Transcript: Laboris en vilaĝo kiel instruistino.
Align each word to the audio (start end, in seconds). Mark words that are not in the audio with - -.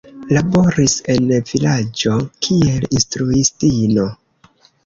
Laboris 0.35 0.95
en 1.15 1.27
vilaĝo 1.51 2.15
kiel 2.47 2.89
instruistino. 3.01 4.09